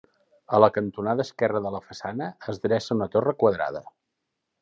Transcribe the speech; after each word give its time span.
A 0.57 0.61
la 0.63 0.69
cantonada 0.77 1.25
esquerra 1.27 1.61
de 1.65 1.73
la 1.75 1.81
façana 1.91 2.31
es 2.53 2.61
dreça 2.65 2.97
una 2.99 3.09
torre 3.17 3.35
quadrada. 3.43 3.83